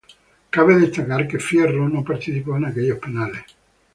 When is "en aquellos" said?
2.57-2.97